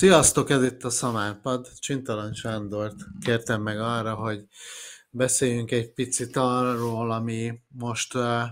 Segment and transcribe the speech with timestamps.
[0.00, 1.68] Sziasztok, ez itt a Szamárpad.
[1.78, 4.44] Csintalan Sándort kértem meg arra, hogy
[5.10, 8.42] beszéljünk egy picit arról, ami most uh,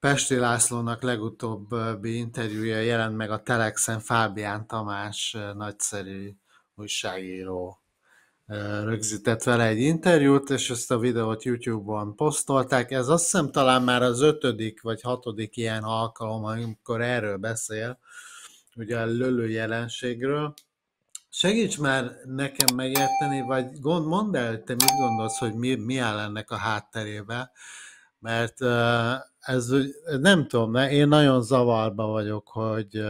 [0.00, 6.34] Pesti Lászlónak legutóbbi interjúja jelent meg a Telexen Fábián Tamás uh, nagyszerű
[6.74, 7.82] újságíró
[8.46, 12.90] uh, rögzített vele egy interjút, és ezt a videót YouTube-on posztolták.
[12.90, 17.98] Ez azt hiszem talán már az ötödik vagy hatodik ilyen alkalom, amikor erről beszél,
[18.78, 20.54] ugye a lölő jelenségről.
[21.30, 26.18] Segíts már nekem megérteni, vagy gond, mondd el, te mit gondolsz, hogy mi, mi áll
[26.18, 27.50] ennek a hátterébe,
[28.18, 28.62] mert
[29.38, 29.68] ez
[30.20, 33.04] nem tudom, én nagyon zavarba vagyok, hogy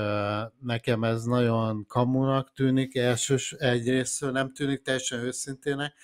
[0.60, 5.94] nekem ez nagyon kamunak tűnik, elsős egyrésztől nem tűnik teljesen őszintének,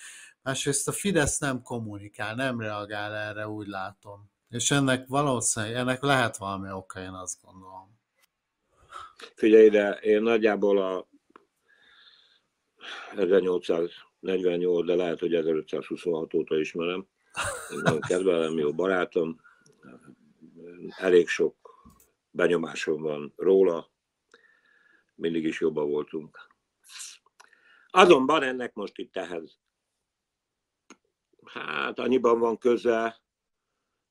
[0.41, 4.29] másrészt a Fidesz nem kommunikál, nem reagál erre, úgy látom.
[4.49, 7.94] És ennek valószínűleg, ennek lehet valami oka, én azt gondolom.
[9.35, 11.07] Figyelj ide, én nagyjából a
[13.15, 17.07] 1848, de lehet, hogy 1526 óta ismerem.
[17.71, 19.41] Én nagyon kedvelem, jó barátom.
[20.97, 21.55] Elég sok
[22.31, 23.91] benyomásom van róla.
[25.15, 26.47] Mindig is jobban voltunk.
[27.87, 29.59] Azonban ennek most itt ehhez.
[31.45, 33.21] Hát annyiban van köze,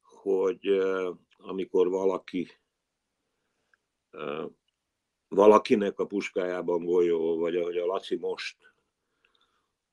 [0.00, 0.69] hogy
[1.36, 2.48] amikor valaki
[5.28, 8.56] valakinek a puskájában golyó, vagy ahogy a Laci most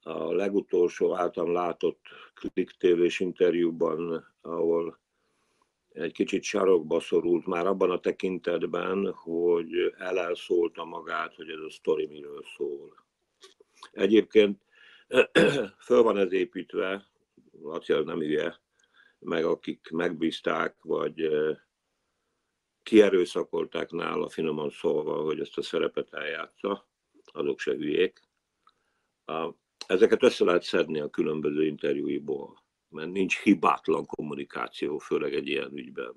[0.04, 2.00] a legutolsó általam látott
[2.34, 5.00] Klik tv interjúban, ahol
[5.94, 12.08] egy kicsit sarokba szorult már abban a tekintetben, hogy elelszólta magát, hogy ez a sztori
[12.08, 13.06] miről szól.
[13.92, 14.62] Egyébként
[15.86, 17.06] föl van ez építve,
[17.62, 18.60] Laci az nem hülye,
[19.20, 21.30] meg akik megbízták, vagy
[22.84, 26.90] kierőszakolták nála, finoman szólva, hogy ezt a szerepet eljátsza,
[27.26, 28.22] azok se hülyék.
[29.88, 36.14] Ezeket össze lehet szedni a különböző interjúiból, mert nincs hibátlan kommunikáció, főleg egy ilyen ügyben.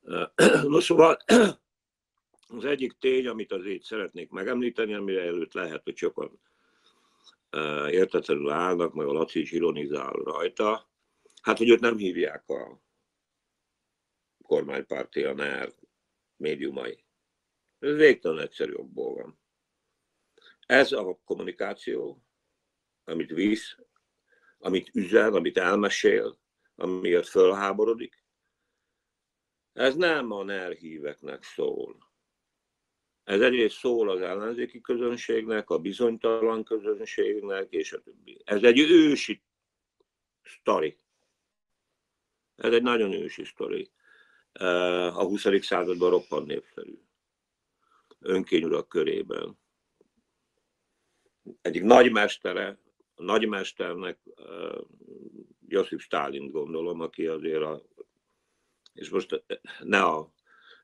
[0.62, 1.16] No szóval
[2.56, 6.40] az egyik tény, amit azért szeretnék megemlíteni, amire előtt lehet, hogy sokan
[7.90, 10.88] értetlenül állnak, meg a Laci is ironizál rajta,
[11.42, 12.80] hát, hogy őt nem hívják a
[14.48, 15.72] kormánypárti a NER
[16.36, 17.04] médiumai.
[17.78, 19.40] Ez végtelen egyszerű okból van.
[20.66, 22.24] Ez a kommunikáció,
[23.04, 23.76] amit visz,
[24.58, 26.38] amit üzen, amit elmesél,
[26.74, 28.24] amiért fölháborodik,
[29.72, 32.12] ez nem a NER híveknek szól.
[33.24, 38.42] Ez egyrészt szól az ellenzéki közönségnek, a bizonytalan közönségnek, és a többi.
[38.44, 39.42] Ez egy ősi
[40.42, 40.98] sztori.
[42.56, 43.90] Ez egy nagyon ősi sztori
[44.52, 45.46] a 20.
[45.60, 46.98] században roppant népszerű.
[48.20, 49.58] Önkényurak körében.
[51.60, 52.78] Egyik nagymestere,
[53.14, 54.18] a nagymesternek
[55.66, 57.82] Josip Stalin gondolom, aki azért a,
[58.94, 59.44] és most
[59.80, 60.32] ne a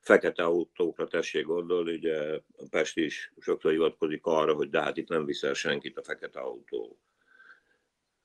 [0.01, 5.25] fekete autókra tessék gondolni, ugye Pest is sokszor hivatkozik arra, hogy de hát itt nem
[5.25, 6.99] viszel senkit a fekete autó.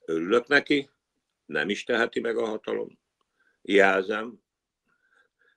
[0.05, 0.91] Örülök neki,
[1.47, 2.99] nem is teheti meg a hatalom.
[3.63, 4.43] Jelzem,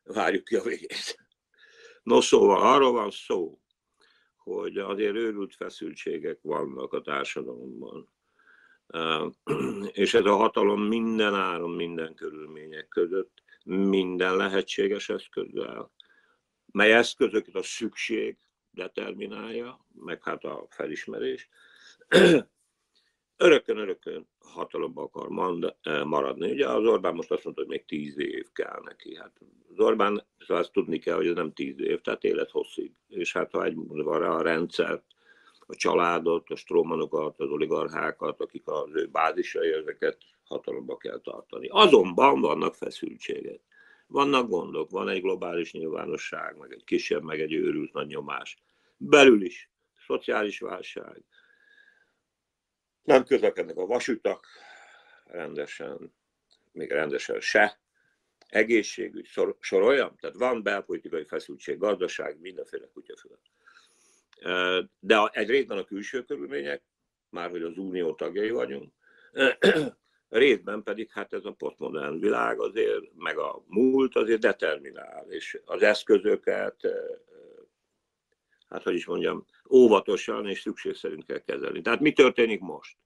[0.03, 1.17] várjuk ki a végét.
[2.03, 3.61] No szóval arról van szó,
[4.37, 8.09] hogy azért őrült feszültségek vannak a társadalomban.
[9.91, 15.91] És ez a hatalom minden áron, minden körülmények között, minden lehetséges eszközzel,
[16.65, 18.37] mely eszközöket a szükség
[18.69, 21.49] determinálja, meg hát a felismerés,
[23.37, 25.27] örökön-örökön hatalomba akar
[25.81, 26.51] eh, maradni.
[26.51, 29.15] Ugye az Orbán most azt mondta, hogy még tíz év kell neki.
[29.15, 29.31] Hát
[29.69, 32.91] az Orbán, szóval azt tudni kell, hogy ez nem tíz év, tehát élethosszig.
[33.07, 35.03] És hát ha egy rá a rendszert,
[35.67, 41.67] a családot, a strómanokat, az oligarchákat, akik az ő bázisai, ezeket hatalomba kell tartani.
[41.71, 43.61] Azonban vannak feszültségek.
[44.07, 48.57] Vannak gondok, van egy globális nyilvánosság, meg egy kisebb, meg egy őrült nagy nyomás.
[48.97, 49.69] Belül is,
[50.05, 51.23] szociális válság,
[53.03, 54.47] nem közlekednek a vasutak
[55.25, 56.13] rendesen,
[56.71, 57.79] még rendesen se.
[58.47, 60.15] Egészségügy, sor, soroljam?
[60.15, 63.35] Tehát van belpolitikai feszültség, gazdaság, mindenféle kutyafüle.
[64.99, 66.83] De egy részben a külső körülmények,
[67.29, 68.93] már hogy az unió tagjai vagyunk,
[70.29, 75.81] részben pedig hát ez a postmodern világ azért, meg a múlt azért determinál, és az
[75.81, 76.87] eszközöket,
[78.69, 81.81] hát hogy is mondjam, óvatosan és szükség szerint kell kezelni.
[81.81, 82.97] Tehát mi történik most?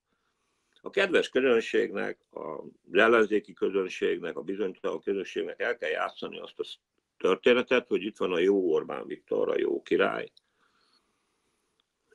[0.82, 2.62] A kedves közönségnek, az
[2.92, 6.64] ellenzéki közönségnek, a bizonytalan közönségnek el kell játszani azt a
[7.18, 10.32] történetet, hogy itt van a jó Orbán Viktor, a jó király,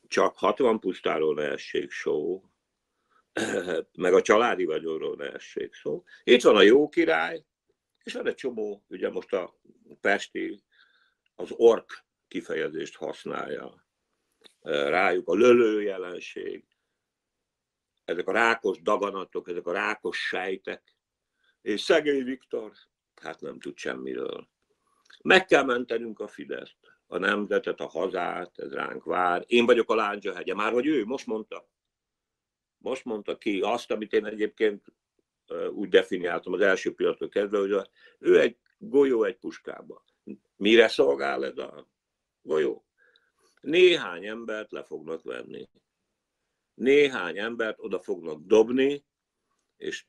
[0.08, 2.44] csak 60 pusztáról ne essék szó,
[3.93, 6.05] meg a családi vagyonról ne essék szó.
[6.25, 7.44] Itt van a jó király,
[8.05, 9.60] és van egy csomó, ugye most a
[10.00, 10.62] Pesti
[11.34, 13.81] az ork kifejezést használja
[14.62, 16.64] rájuk, a lölő jelenség,
[18.04, 20.96] ezek a rákos daganatok, ezek a rákos sejtek,
[21.60, 22.72] és szegény Viktor,
[23.20, 24.48] hát nem tud semmiről.
[25.22, 29.44] Meg kell mentenünk a Fideszt, a nemzetet, a hazát, ez ránk vár.
[29.46, 31.68] Én vagyok a Lándzsa hegye, már vagy ő, most mondta.
[32.78, 34.84] Most mondta ki azt, amit én egyébként
[35.70, 40.04] úgy definiáltam az első pillanattól kezdve, hogy ő egy golyó egy puskába.
[40.56, 41.88] Mire szolgál ez a
[42.42, 42.86] golyó?
[43.62, 45.68] Néhány embert le fognak venni.
[46.74, 49.04] Néhány embert oda fognak dobni,
[49.76, 50.06] és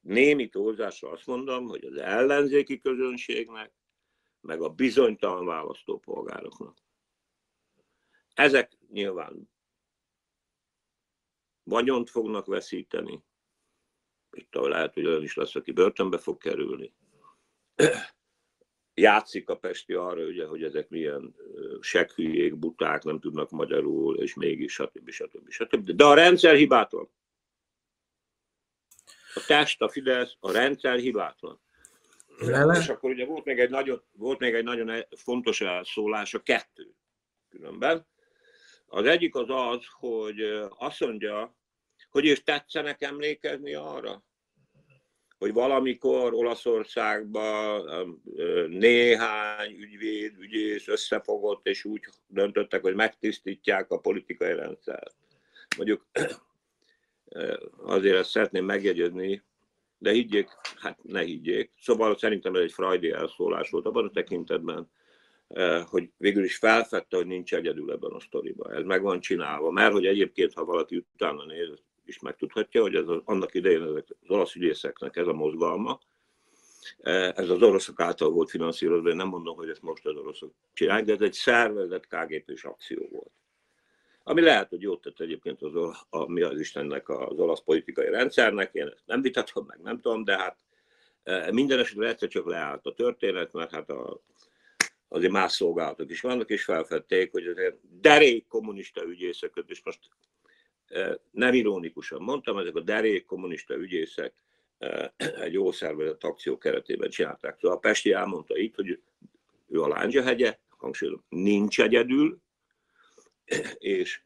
[0.00, 3.72] némi túlzásra azt mondom, hogy az ellenzéki közönségnek,
[4.40, 6.78] meg a bizonytalan választópolgároknak.
[8.34, 9.50] Ezek nyilván
[11.62, 13.24] vagyont fognak veszíteni,
[14.30, 16.94] itt lehet, hogy olyan is lesz, aki börtönbe fog kerülni.
[18.94, 21.34] Játszik a Pesti arra, ugye, hogy ezek milyen
[21.80, 25.10] sekhülyék, buták, nem tudnak magyarul, és mégis, stb.
[25.10, 25.50] stb.
[25.50, 25.90] stb.
[25.90, 27.10] De a rendszer hibátlan.
[29.34, 31.60] A test, a Fidesz, a rendszer hibátlan.
[32.38, 32.78] Lele?
[32.78, 36.94] És akkor ugye volt még egy nagyon, volt még egy nagyon fontos elszólás, a kettő
[37.48, 38.06] különben.
[38.86, 40.40] Az egyik az az, hogy
[40.78, 41.56] azt mondja,
[42.10, 44.24] hogy és tetszenek emlékezni arra,
[45.38, 47.84] hogy valamikor Olaszországban
[48.68, 55.14] néhány ügyvéd, ügyész összefogott, és úgy döntöttek, hogy megtisztítják a politikai rendszert.
[55.76, 56.06] Mondjuk
[57.82, 59.42] azért ezt szeretném megjegyezni,
[59.98, 61.70] de higgyék, hát ne higgyék.
[61.80, 64.90] Szóval szerintem ez egy frajdi elszólás volt abban a tekintetben,
[65.84, 68.72] hogy végül is felfedte, hogy nincs egyedül ebben a sztoriban.
[68.72, 71.68] Ez meg van csinálva, mert hogy egyébként, ha valaki utána néz,
[72.06, 76.00] is megtudhatja, hogy ez az, annak idején ezek az olasz ügyészeknek ez a mozgalma,
[77.34, 81.04] ez az oroszok által volt finanszírozva, én nem mondom, hogy ezt most az oroszok csinálják,
[81.04, 83.30] de ez egy szervezett KGP-s akció volt.
[84.22, 85.74] Ami lehet, hogy jót tett egyébként az,
[86.10, 90.24] a, mi az Istennek az olasz politikai rendszernek, én ezt nem vitatom meg, nem tudom,
[90.24, 90.56] de hát
[91.50, 94.20] minden esetre egyszer csak leállt a történet, mert hát a,
[95.08, 99.98] azért más szolgálatok is vannak, és felfedték, hogy azért derék kommunista ügyészeköt, és most
[101.30, 104.42] nem ironikusan mondtam, ezek a derék kommunista ügyészek
[105.16, 107.58] egy jó szervezett akció keretében csinálták.
[107.60, 109.00] Szóval a Pesti elmondta itt, hogy
[109.68, 112.42] ő a Lándzsa hegye, hangsúlyozom, nincs egyedül,
[113.78, 114.22] és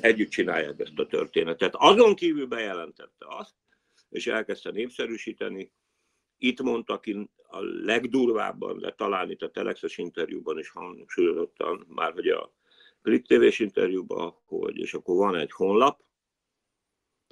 [0.00, 1.74] együtt csinálják ezt a történetet.
[1.74, 3.54] Azon kívül bejelentette azt,
[4.08, 5.72] és elkezdte népszerűsíteni,
[6.38, 12.28] itt mondta ki a legdurvábban, de talán itt a Telexes interjúban is hangsúlyozottan, már hogy
[12.28, 12.52] a
[13.02, 16.02] Klik TV-s interjúban, hogy és akkor van egy honlap,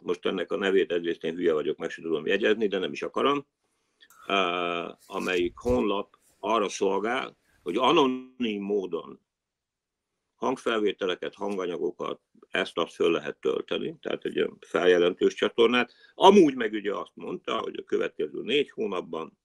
[0.02, 3.02] most ennek a nevét egyrészt én hülye vagyok, meg sem tudom jegyezni, de nem is
[3.02, 3.46] akarom,
[5.06, 9.20] amelyik honlap arra szolgál, hogy anonim módon
[10.34, 12.20] hangfelvételeket, hanganyagokat,
[12.50, 15.94] ezt azt föl lehet tölteni, tehát egy feljelentős csatornát.
[16.14, 19.38] Amúgy meg ugye azt mondta, hogy a következő négy hónapban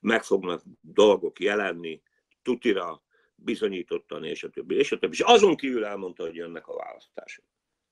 [0.00, 2.02] meg fognak dolgok jelenni,
[2.42, 3.02] tutira,
[3.40, 5.14] bizonyítottan, és a többi, és a többi.
[5.14, 7.44] És azon kívül elmondta, hogy jönnek a választások.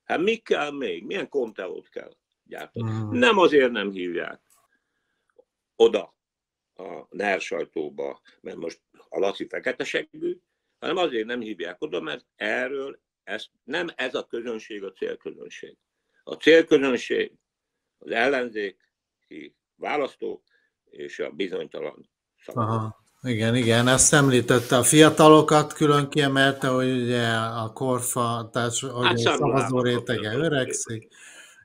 [0.05, 1.05] Hát mi kell még?
[1.05, 2.91] Milyen konteót kell gyártani?
[2.91, 3.19] Mm.
[3.19, 4.41] Nem azért nem hívják
[5.77, 6.15] oda
[6.75, 10.41] a NER sajtóba, mert most a Laci fekete seggű,
[10.79, 15.77] hanem azért nem hívják oda, mert erről ez, nem ez a közönség a célközönség.
[16.25, 17.33] A célközönség
[17.99, 20.43] az ellenzéki választó
[20.85, 22.89] és a bizonytalan szavazó.
[23.27, 29.35] Igen, igen, ezt említette a fiatalokat, külön kiemelte, hogy ugye a korfa, tehát hogy hát
[29.35, 31.09] a szavazó rétege öregszik.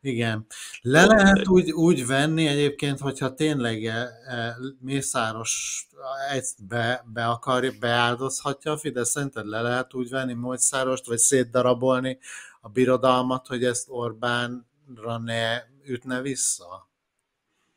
[0.02, 0.46] Igen.
[0.82, 5.88] Le lehet úgy, úgy venni egyébként, hogyha tényleg e, e, Mészáros
[6.32, 12.18] ezt be, be akar, beáldozhatja a Fidesz, szerinted le lehet úgy venni Mészárost, vagy szétdarabolni
[12.62, 16.90] a birodalmat, hogy ezt Orbánra ne ütne vissza?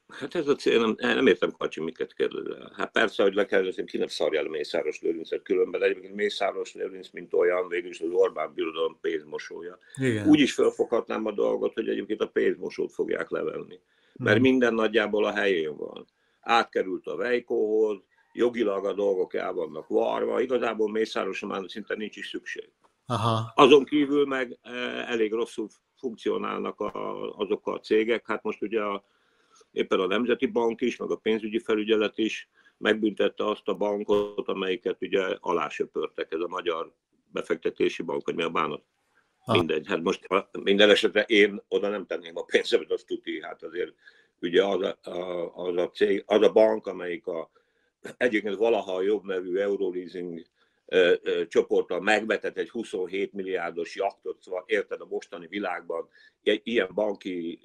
[0.09, 2.73] Hát ez a cél, nem, nem értem, Kacsi, miket kérdezel.
[2.77, 7.11] Hát persze, hogy le kell, ki nem szarja el Mészáros Lőrincet különben, egyébként Mészáros Lőrinc,
[7.11, 9.79] mint olyan, végül is az Orbán birodalom pénzmosója.
[9.97, 10.29] Igen.
[10.29, 13.81] Úgy is felfoghatnám a dolgot, hogy egyébként a pénzmosót fogják levenni.
[14.17, 14.47] Mert hmm.
[14.47, 16.07] minden nagyjából a helyén van.
[16.41, 17.99] Átkerült a Vejkóhoz,
[18.33, 22.69] jogilag a dolgok el vannak varva, igazából Mészáros már szinte nincs is szükség.
[23.07, 23.53] Aha.
[23.55, 28.27] Azon kívül meg eh, elég rosszul funkcionálnak a, azok a cégek.
[28.27, 29.05] Hát most ugye a
[29.75, 34.97] éppen a Nemzeti Bank is, meg a pénzügyi felügyelet is megbüntette azt a bankot, amelyiket
[35.01, 36.93] ugye alásöpörtek, ez a Magyar
[37.33, 38.83] Befektetési Bank, vagy mi a bánat.
[39.45, 39.57] Ah.
[39.57, 40.27] Mindegy, hát most
[40.63, 43.95] minden esetre én oda nem tenném a pénzemet, az tuti, hát azért
[44.41, 47.51] ugye az a, a, az a, cég, az a bank, amelyik a,
[48.17, 50.43] egyébként valaha a jobb nevű Euroleasing
[51.49, 56.09] csoporttal megvetett egy 27 milliárdos jaktot, szóval érted a mostani világban
[56.43, 57.61] egy ilyen banki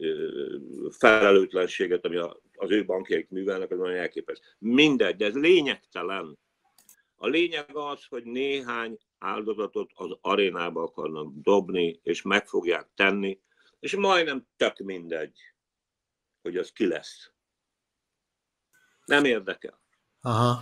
[0.89, 2.17] felelőtlenséget, ami
[2.55, 4.45] az ő bankjaik művelnek, az nagyon elképesztő.
[4.57, 6.37] Mindegy, de ez lényegtelen.
[7.15, 13.39] A lényeg az, hogy néhány áldozatot az arénába akarnak dobni, és meg fogják tenni,
[13.79, 15.39] és majdnem tök mindegy,
[16.41, 17.31] hogy az ki lesz.
[19.05, 19.81] Nem érdekel.
[20.21, 20.61] Aha.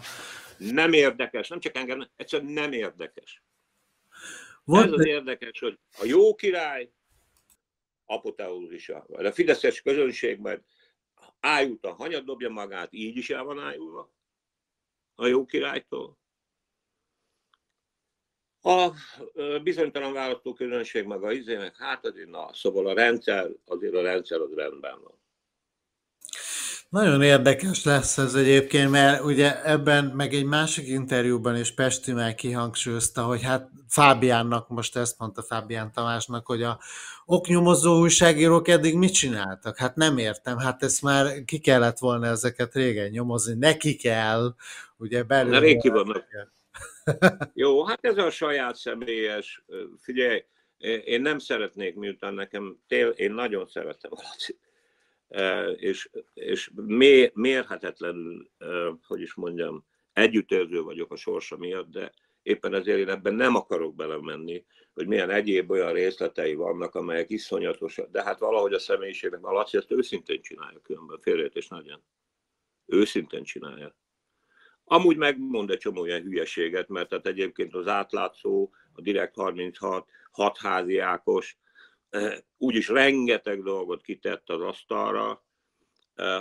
[0.58, 3.44] Nem érdekes, nem csak engem, egyszerűen nem érdekes.
[4.64, 6.92] Volt Ez az érdekes, hogy a jó király
[8.06, 10.62] apoteózisa, a fideszes közönség majd
[11.40, 14.12] ájultan hanyat dobja magát, így is el van ájulva
[15.16, 16.18] a jó királytól.
[18.62, 18.92] A
[19.64, 24.54] bizonytalan választóközönség meg a izének, hát azért na, szóval a rendszer, azért a rendszer az
[24.54, 25.20] rendben van.
[26.89, 32.36] Nagyon érdekes lesz ez egyébként, mert ugye ebben, meg egy másik interjúban is Pesti már
[32.36, 36.79] kihangsúlyozta, hogy hát Fábiánnak, most ezt mondta Fábián Tamásnak, hogy a
[37.25, 39.77] oknyomozó újságírók eddig mit csináltak?
[39.77, 44.56] Hát nem értem, hát ezt már ki kellett volna ezeket régen nyomozni, neki kell,
[44.98, 45.51] ugye belül.
[45.51, 46.25] Na rég vannak.
[47.53, 49.63] Jó, hát ez a saját személyes,
[50.00, 50.44] figyelj,
[51.06, 54.22] én nem szeretnék, miután nekem, tél, én nagyon szeretem a
[55.75, 56.72] És, és
[57.34, 58.50] mérhetetlenül,
[59.07, 63.96] hogy is mondjam, együttérző vagyok a sorsa miatt, de éppen ezért én ebben nem akarok
[63.96, 69.51] belemenni, hogy milyen egyéb olyan részletei vannak, amelyek iszonyatosak, de hát valahogy a személyiségnek, a
[69.51, 72.03] Laci ezt őszintén csinálja, különben félreértés nagyon.
[72.86, 73.96] Őszintén csinálja.
[74.84, 80.98] Amúgy megmond egy csomó ilyen hülyeséget, mert tehát egyébként az átlátszó, a Direkt 36, hatházi
[80.98, 81.57] Ákos,
[82.58, 85.46] úgyis rengeteg dolgot kitett az asztalra.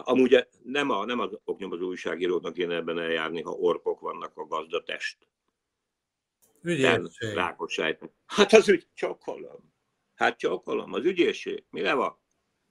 [0.02, 5.28] Amúgy nem, a, nem az oknyomozó újságíróknak kéne ebben eljárni, ha orkok vannak a gazdatest.
[6.62, 7.34] Ügyészség.
[8.26, 9.74] Hát az ügy, csokolom.
[10.14, 11.64] Hát csokolom, az ügyészség.
[11.70, 12.18] Mire van?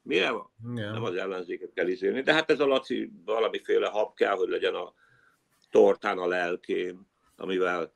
[0.02, 0.52] Mire van?
[0.76, 0.94] Yeah.
[0.94, 2.22] Nem az ellenzéket kell izélni.
[2.22, 4.94] De hát ez a Laci valamiféle hab kell, hogy legyen a
[5.70, 7.94] tortán a lelkém, amivel,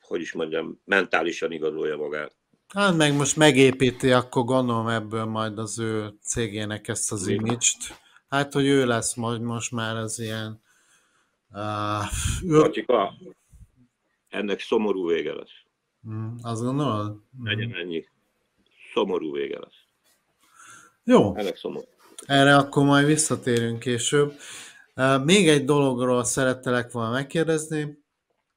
[0.00, 2.36] hogy is mondjam, mentálisan igazolja magát.
[2.74, 8.00] Hát meg most megépíti, akkor gondolom ebből majd az ő cégének ezt az image-t.
[8.28, 10.62] Hát, hogy ő lesz majd most már az ilyen...
[11.50, 12.04] Uh,
[12.42, 12.70] ő...
[12.70, 13.12] Csika,
[14.28, 15.50] ennek szomorú vége lesz.
[16.08, 17.10] Mm, azt gondolod?
[17.10, 17.44] Mm.
[17.44, 18.08] Legyen ennyi.
[18.94, 19.80] Szomorú vége lesz.
[21.04, 21.36] Jó.
[21.36, 21.86] Ennek szomorú.
[22.26, 24.34] Erre akkor majd visszatérünk később.
[24.96, 28.01] Uh, még egy dologról szerettelek volna megkérdezni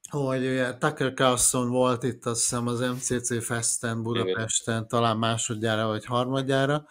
[0.09, 4.88] hogy ugye Tucker Carlson volt itt azt hiszem az MCC Festen Budapesten, Igen.
[4.88, 6.85] talán másodjára vagy harmadjára,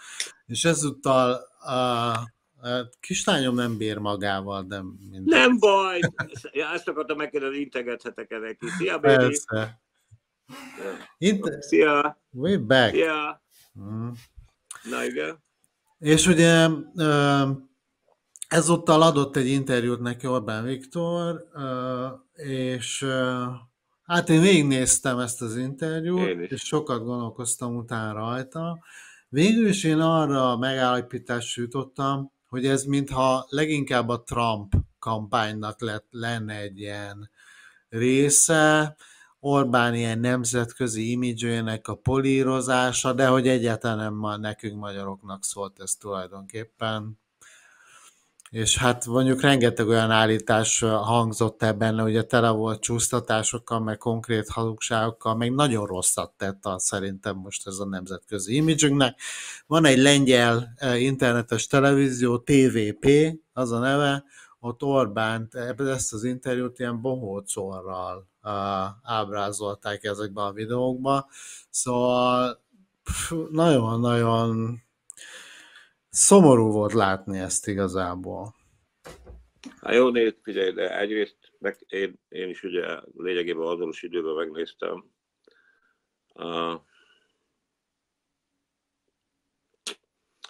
[0.47, 1.73] és ezúttal a,
[2.69, 5.41] a kislányom nem bír magával, de minden.
[5.41, 6.01] Nem baj!
[6.53, 8.67] Ja, ezt akartam megkérdezni, integethetek -e neki.
[8.79, 9.17] Szia, baby!
[9.17, 9.81] Persze.
[11.19, 11.63] Inter...
[11.63, 12.21] Szia!
[12.31, 12.95] We back!
[12.95, 13.43] Szia!
[13.81, 14.09] Mm.
[14.91, 15.43] Na igen.
[15.99, 16.69] És ugye
[18.55, 21.49] ezúttal adott egy interjút neki Orbán Viktor,
[22.35, 23.07] és
[24.03, 28.79] hát én végignéztem ezt az interjút, és sokat gondolkoztam utána rajta.
[29.29, 36.07] Végül is én arra a megállapításra jutottam, hogy ez mintha leginkább a Trump kampánynak lett,
[36.11, 37.31] lenne egy ilyen
[37.89, 38.97] része,
[39.41, 45.95] Orbán ilyen nemzetközi imidzsének a polírozása, de hogy egyáltalán nem ma nekünk magyaroknak szólt ez
[45.95, 47.23] tulajdonképpen
[48.55, 55.37] és hát mondjuk rengeteg olyan állítás hangzott ebben, ugye tele volt csúsztatásokkal, meg konkrét hazugságokkal,
[55.37, 59.21] meg nagyon rosszat tett a, szerintem most ez a nemzetközi imidzsünknek.
[59.67, 63.09] Van egy lengyel internetes televízió, TVP,
[63.53, 64.25] az a neve,
[64.61, 68.29] ott Orbánt, ezt az interjút ilyen bohócorral
[69.03, 71.27] ábrázolták ezekben a videókban,
[71.71, 72.63] szóval
[73.51, 74.83] nagyon-nagyon
[76.17, 78.55] Szomorú volt látni ezt igazából.
[79.81, 85.05] Hát jó, nézd, figyelj, de egyrészt meg én, én is ugye lényegében azonos időben megnéztem.
[86.35, 86.81] Uh,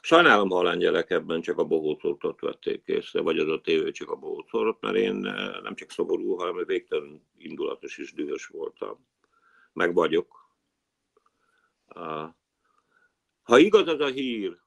[0.00, 4.11] Sajnálom, ha a lengyelek ebben csak a bohócortot vették észre, vagy az a tévé csak
[4.11, 5.14] a bohócortot, mert én
[5.62, 9.06] nem csak szomorú, hanem végtelen indulatos és dühös voltam.
[9.73, 10.50] Meg vagyok.
[11.94, 12.28] Uh,
[13.42, 14.62] ha igaz az a hír,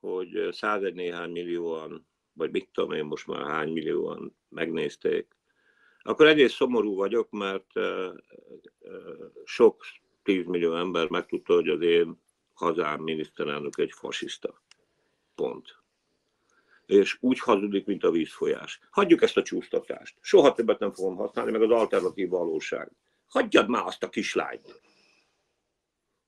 [0.00, 5.36] hogy százegy néhány millióan, vagy mit tudom én most már hány millióan megnézték,
[6.02, 7.66] akkor egyrészt szomorú vagyok, mert
[9.44, 9.84] sok
[10.22, 12.20] tízmillió ember megtudta, hogy az én
[12.54, 14.62] hazám miniszterelnök egy fasiszta.
[15.34, 15.76] Pont.
[16.86, 18.80] És úgy hazudik, mint a vízfolyás.
[18.90, 20.16] Hagyjuk ezt a csúsztatást.
[20.20, 22.90] Soha többet nem fogom használni, meg az alternatív valóság.
[23.28, 24.80] Hagyjad már azt a kislányt.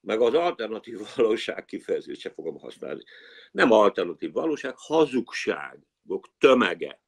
[0.08, 3.02] Meg az alternatív valóság kifejezést sem fogom használni.
[3.50, 7.00] Nem alternatív valóság, hazugságok tömege.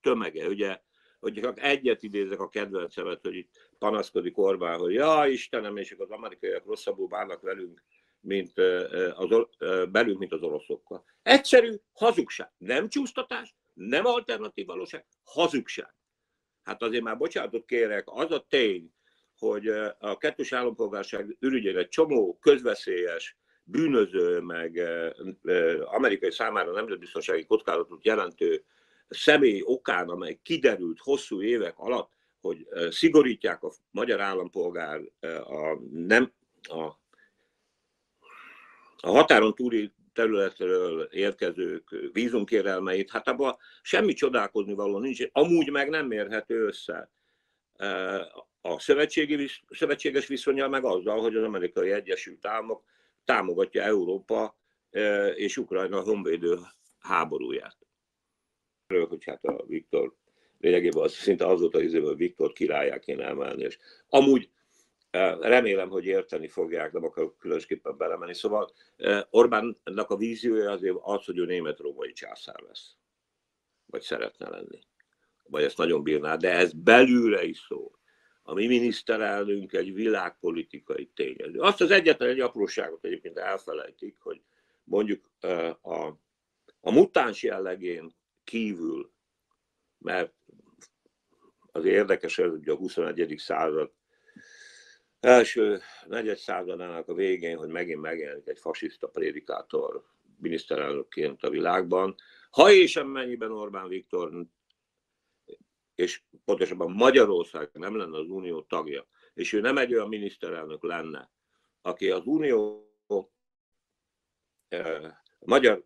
[0.00, 0.48] Tömege.
[0.48, 0.80] Ugye
[1.20, 6.10] hogy csak egyet idézek a kedvencemet, hogy itt panaszkodik Orbán, hogy ja Istenem, és az
[6.10, 7.84] amerikaiak rosszabbul bánnak velünk,
[8.20, 8.58] mint
[9.14, 9.46] az,
[9.90, 11.04] belünk, mint az oroszokkal.
[11.22, 12.52] Egyszerű hazugság.
[12.58, 15.94] Nem csúsztatás, nem alternatív valóság, hazugság.
[16.62, 18.92] Hát azért már bocsánatot kérek, az a tény,
[19.42, 19.68] hogy
[19.98, 24.80] a kettős állampolgárság ürügyén csomó közveszélyes, bűnöző, meg
[25.84, 28.64] amerikai számára nemzetbiztonsági kockázatot jelentő
[29.08, 35.00] személy okán, amely kiderült hosszú évek alatt, hogy szigorítják a magyar állampolgár
[35.44, 36.32] a, nem,
[36.62, 36.82] a,
[38.96, 46.06] a határon túli területről érkezők vízunkérelmeit, hát abban semmi csodálkozni való nincs, amúgy meg nem
[46.06, 47.10] mérhető össze
[48.62, 52.84] a szövetségi, szövetséges viszonyal meg azzal, hogy az amerikai Egyesült Államok
[53.24, 54.56] támogatja Európa
[55.34, 56.58] és Ukrajna honvédő
[56.98, 57.76] háborúját
[59.00, 60.14] hogy hát a Viktor
[60.60, 63.78] lényegében az szinte az volt az izé, hogy Viktor királyá kéne emelni, és
[64.08, 64.50] amúgy
[65.10, 68.34] e, remélem, hogy érteni fogják, nem akarok különösképpen belemenni.
[68.34, 72.94] Szóval e, Orbánnak a víziója azért az, hogy ő német-római császár lesz.
[73.86, 74.80] Vagy szeretne lenni.
[75.42, 78.00] Vagy ezt nagyon bírná, de ez belülre is szól.
[78.42, 81.58] A mi miniszterelnünk egy világpolitikai tényező.
[81.58, 84.40] Azt az egyetlen egy apróságot egyébként elfelejtik, hogy
[84.84, 85.30] mondjuk
[85.80, 86.06] a,
[86.80, 89.12] a mutáns jellegén kívül,
[89.98, 90.32] mert
[91.72, 93.34] az érdekes, hogy a 21.
[93.38, 93.92] század
[95.20, 100.04] első negyed századának a végén, hogy megint megjelenik egy fasiszta prédikátor
[100.40, 102.14] miniszterelnökként a világban.
[102.50, 104.46] Ha és amennyiben Orbán Viktor
[105.94, 111.30] és pontosabban Magyarország nem lenne az unió tagja, és ő nem egy olyan miniszterelnök lenne,
[111.82, 112.86] aki az unió
[114.68, 115.84] eh, magyar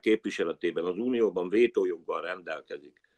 [0.00, 3.08] képviseletében az Unióban vétójoggal rendelkezik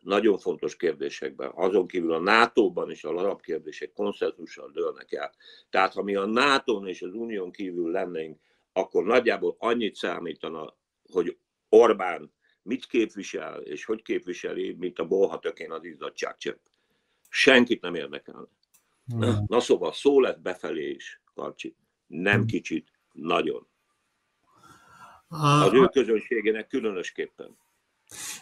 [0.00, 1.50] nagyon fontos kérdésekben.
[1.54, 5.34] Azon kívül a NATO-ban is a alapkérdések konszenzussal dőlnek el.
[5.70, 8.40] Tehát ha mi a nato és az Unión kívül lennénk,
[8.72, 10.76] akkor nagyjából annyit számítana,
[11.12, 12.32] hogy Orbán
[12.68, 16.64] mit képvisel, és hogy képviseli, mint a bolha tökén az izzadságcsepp.
[17.28, 18.48] Senkit nem érdekel.
[19.04, 21.76] Na, na szóval szó lett befelé is, Karcsi.
[22.06, 22.46] Nem hmm.
[22.46, 23.66] kicsit, nagyon.
[25.28, 27.56] Az ő közönségének különösképpen.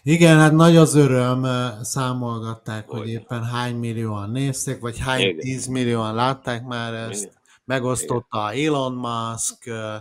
[0.02, 5.36] Igen, hát nagy az öröm, eh, számolgatták, hogy éppen hány millióan nézték, vagy hány Igen.
[5.36, 7.22] tízmillióan látták már ezt.
[7.22, 7.34] Igen.
[7.64, 8.66] Megosztotta Igen.
[8.66, 10.00] Elon Musk, eh,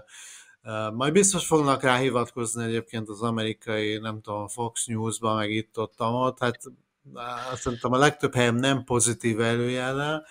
[0.94, 5.94] majd biztos fognak rá hivatkozni egyébként az amerikai, nem tudom, Fox News-ban, meg itt ott,
[5.98, 6.60] ott hát
[7.52, 10.26] azt szerintem a legtöbb helyen nem pozitív előjellel.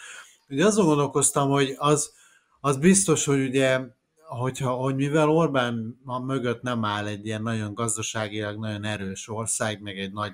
[0.49, 2.12] Ugye azon gondolkoztam, hogy az,
[2.61, 3.81] az biztos, hogy ugye
[4.27, 9.83] hogyha, hogy mivel Orbán a mögött nem áll egy ilyen nagyon gazdaságilag nagyon erős ország,
[9.83, 10.33] meg egy nagy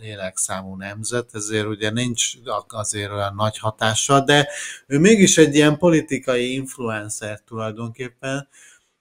[0.00, 2.32] lélekszámú nemzet, ezért ugye nincs
[2.66, 4.48] azért olyan nagy hatással, de
[4.86, 8.48] ő mégis egy ilyen politikai influencer tulajdonképpen,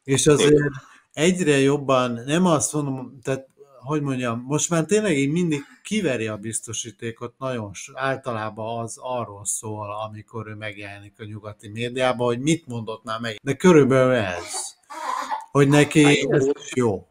[0.03, 0.55] és azért
[1.13, 3.49] egyre jobban, nem azt mondom, tehát
[3.81, 9.91] hogy mondjam, most már tényleg így mindig kiveri a biztosítékot, nagyon általában az arról szól,
[9.91, 13.35] amikor ő megjelenik a nyugati médiában, hogy mit mondott már meg.
[13.43, 14.75] De körülbelül ez,
[15.51, 17.07] hogy neki hát ez jó.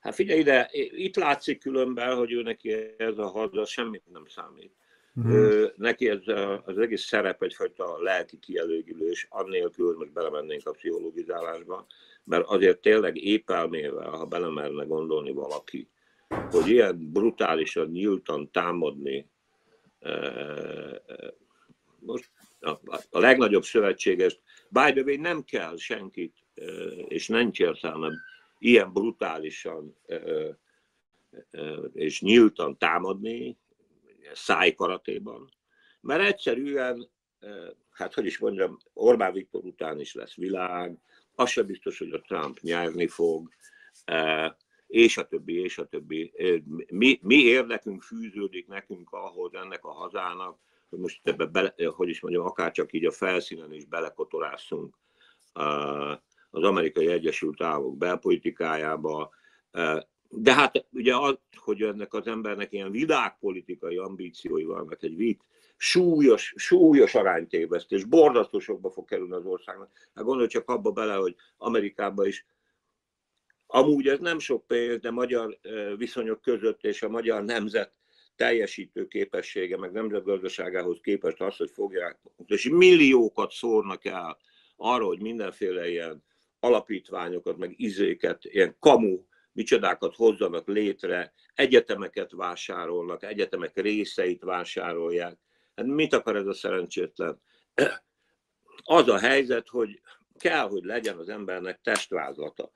[0.00, 4.72] Hát figyelj ide, itt látszik különben, hogy ő neki ez a haza semmit nem számít.
[5.14, 5.30] Hmm.
[5.30, 6.20] Ő, neki ez
[6.64, 11.86] az egész szerep egyfajta lelki kielégülés, annélkül, most belemennénk a pszichológizálásba,
[12.24, 15.88] mert azért tényleg épp elmével, ha belemerne gondolni valaki,
[16.50, 19.30] hogy ilyen brutálisan, nyíltan támadni
[21.98, 22.30] most
[23.10, 26.36] a legnagyobb szövetséges, by the way, nem kell senkit,
[27.08, 28.10] és nem értelme
[28.58, 29.96] ilyen brutálisan
[31.92, 33.58] és nyíltan támadni,
[34.34, 35.48] szájkaratéban,
[36.00, 37.10] mert egyszerűen,
[37.90, 40.98] hát hogy is mondjam, Orbán Viktor után is lesz világ,
[41.34, 43.48] az sem biztos, hogy a Trump nyerni fog,
[44.86, 46.32] és a többi, és a többi.
[46.86, 52.20] Mi, mi érdekünk fűződik nekünk ahhoz ennek a hazának, hogy most ebbe bele, hogy is
[52.20, 54.98] mondjam, akár csak így a felszínen is belekotorászunk
[56.50, 59.30] az amerikai Egyesült Államok belpolitikájába.
[60.34, 65.40] De hát ugye az, hogy ennek az embernek ilyen világpolitikai ambíciói vannak, egy vicc,
[65.76, 69.90] súlyos, súlyos aránytévesztés, borzasztó sokba fog kerülni az országnak.
[70.14, 72.46] Hát gondolj csak abba bele, hogy Amerikában is
[73.66, 75.58] amúgy ez nem sok pénz, de magyar
[75.96, 77.92] viszonyok között és a magyar nemzet
[78.36, 84.38] teljesítő képessége, meg nemzetgazdaságához képest az, hogy fogják, és milliókat szórnak el
[84.76, 86.24] arra, hogy mindenféle ilyen
[86.60, 89.18] alapítványokat, meg izéket, ilyen kamu
[89.52, 95.38] micsodákat hozzanak létre, egyetemeket vásárolnak, egyetemek részeit vásárolják.
[95.76, 97.40] Hát mit akar ez a szerencsétlen?
[98.84, 100.00] Az a helyzet, hogy
[100.38, 102.72] kell, hogy legyen az embernek testvázlata.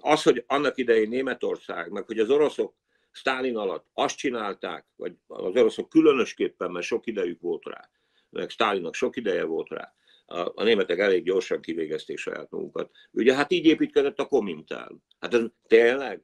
[0.00, 2.74] Az, hogy annak idején Németország, meg hogy az oroszok
[3.10, 7.88] Stálin alatt azt csinálták, vagy az oroszok különösképpen, mert sok idejük volt rá,
[8.30, 9.94] meg Stálinnak sok ideje volt rá,
[10.32, 12.90] a, a németek elég gyorsan kivégezték saját magukat.
[13.10, 14.96] Ugye hát így építkezett a Komintál.
[15.18, 16.22] Hát ez tényleg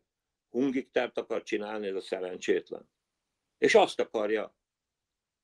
[0.50, 2.88] hungiktert akar csinálni ez a szerencsétlen.
[3.58, 4.56] És azt akarja,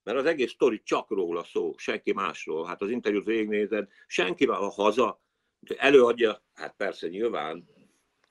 [0.03, 2.66] mert az egész sztori csak róla szó, senki másról.
[2.66, 5.22] Hát az interjút végignézed, senki a haza
[5.77, 7.68] előadja, hát persze nyilván,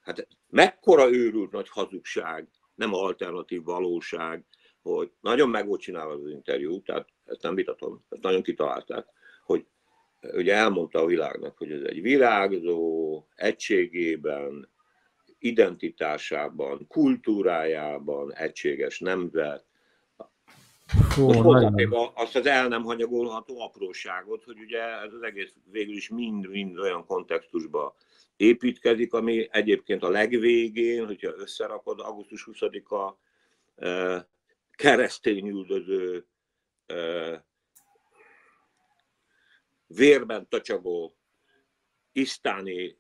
[0.02, 4.46] hát mekkora őrült nagy hazugság, nem alternatív valóság,
[4.82, 9.08] hogy nagyon meg volt csinálva az interjú, tehát ezt nem vitatom, ezt nagyon kitalálták,
[9.43, 9.65] hogy
[10.32, 14.70] ugye elmondta a világnak, hogy ez egy virágzó, egységében,
[15.40, 19.66] identitásában, kultúrájában egységes nemzet.
[21.16, 26.10] Hú, még azt az el nem hanyagolható apróságot, hogy ugye ez az egész végül is
[26.10, 27.96] mind-mind olyan kontextusba
[28.36, 33.18] építkezik, ami egyébként a legvégén, hogyha összerakod, augusztus 20-a
[34.72, 36.26] keresztény üldöző
[39.95, 41.15] vérben tacsagó
[42.12, 42.97] isztáni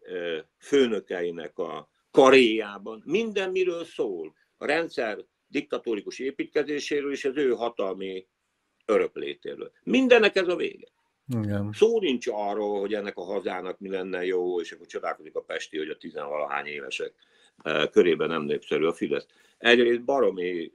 [0.57, 4.35] főnökeinek a karéjában minden miről szól.
[4.57, 8.27] A rendszer diktatórikus építkezéséről és az ő hatalmi
[8.85, 9.71] öröklétéről.
[9.83, 10.87] Mindennek ez a vége.
[11.27, 11.69] Igen.
[11.73, 15.77] Szó nincs arról, hogy ennek a hazának mi lenne jó, és akkor csodálkozik a Pesti,
[15.77, 17.13] hogy a tizenvalahány évesek
[17.91, 19.27] körében nem népszerű a Fidesz.
[19.57, 20.71] Egyrészt baromi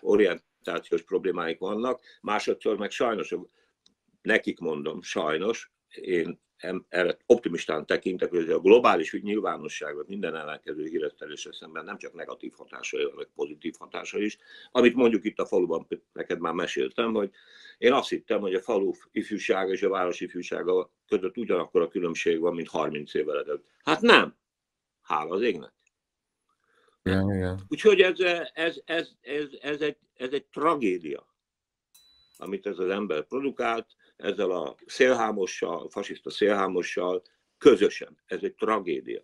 [0.00, 3.34] orientációs problémáik vannak, másodszor meg sajnos
[4.24, 6.42] nekik mondom, sajnos, én
[6.88, 13.02] erre optimistán tekintek, hogy a globális nyilvánosságban minden ellenkező híresztelésre szemben nem csak negatív hatásai,
[13.02, 14.38] hanem pozitív hatásai is.
[14.70, 17.30] Amit mondjuk itt a faluban neked már meséltem, hogy
[17.78, 22.40] én azt hittem, hogy a falu ifjúsága és a város ifjúsága között ugyanakkor a különbség
[22.40, 23.66] van, mint 30 évvel ezelőtt.
[23.84, 24.36] Hát nem.
[25.02, 25.72] Hála az égnek.
[27.02, 27.60] Igen, igen.
[27.68, 28.20] Úgyhogy ez,
[28.52, 31.26] ez, ez, ez, ez, egy, ez egy tragédia,
[32.36, 37.22] amit ez az ember produkált, ezzel a szélhámossal, fasiszta szélhámossal
[37.58, 38.18] közösen.
[38.26, 39.22] Ez egy tragédia.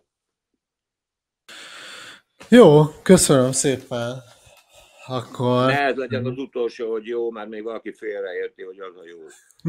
[2.49, 4.21] Jó, köszönöm szépen.
[5.07, 5.65] Akkor...
[5.65, 9.19] Ne ez legyen az utolsó, hogy jó, mert még valaki félreérti, hogy az a jó.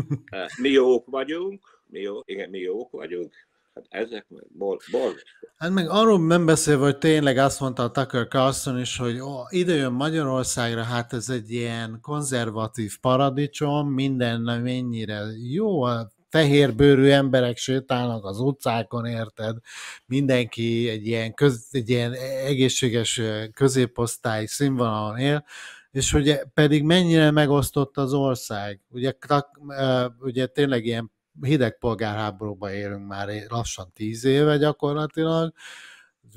[0.62, 3.34] Mi jók vagyunk, mi jó, igen, mi jók vagyunk,
[3.74, 5.14] Hát ezek meg bor, bor.
[5.56, 9.42] Hát meg arról nem beszélve, hogy tényleg azt mondta a Tucker Carlson is, hogy ó,
[9.48, 17.56] ide jön Magyarországra, hát ez egy ilyen konzervatív paradicsom, minden mennyire jó, a fehérbőrű emberek
[17.56, 19.56] sétálnak az utcákon, érted?
[20.06, 22.12] Mindenki egy ilyen, köz, egy ilyen
[22.46, 23.20] egészséges
[23.54, 25.44] középosztály színvonalon él,
[25.90, 28.80] és hogy pedig mennyire megosztott az ország.
[28.88, 29.12] Ugye,
[30.18, 35.52] ugye tényleg ilyen hideg polgárháborúban élünk már lassan tíz éve gyakorlatilag.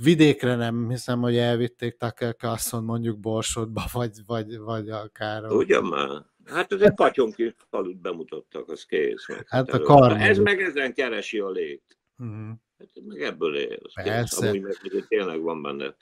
[0.03, 5.45] Vidékre nem hiszem, hogy elvitték Tucker Carlson mondjuk Borsodba, vagy, vagy, vagy akár...
[5.45, 6.25] Ugyan már.
[6.45, 9.27] Hát ez egy patyonki falut bemutattak, az kész.
[9.27, 10.11] Meg hát a kar.
[10.11, 11.97] Ez meg ezen keresi a lét.
[12.17, 12.49] Uh-huh.
[12.79, 13.79] Hát meg ebből él.
[13.81, 14.41] Az Persze.
[14.41, 14.49] Kész.
[14.49, 15.95] Amúgy meg tényleg van benne.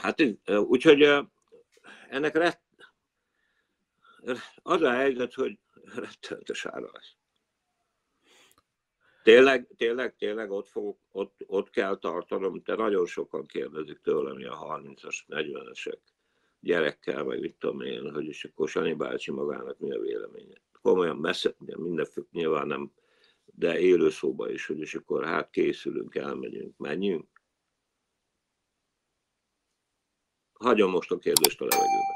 [0.00, 1.02] Hát, úgyhogy
[2.10, 2.56] ennek
[4.62, 5.58] az a helyzet, hogy
[5.94, 7.16] rettenetes ára lesz.
[9.28, 14.78] Tényleg, tényleg, tényleg ott, fog, ott, ott kell tartanom, de nagyon sokan kérdezik tőlem, a
[14.80, 15.98] 30-as, 40-esek
[16.60, 20.62] gyerekkel, vagy mit tudom én, hogy és akkor Sani bácsi magának mi a véleménye.
[20.82, 22.92] Komolyan messze, minden nyilván nem,
[23.44, 27.42] de élő szóba is, hogy és akkor hát készülünk, elmegyünk, menjünk.
[30.52, 32.14] Hagyom most a kérdést a levegőbe.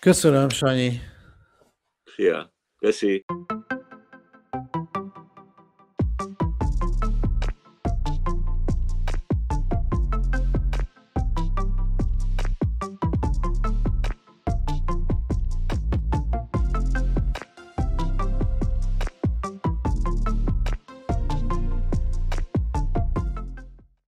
[0.00, 0.90] Köszönöm, Sanyi.
[2.04, 2.52] Szia.
[2.78, 3.24] Köszi.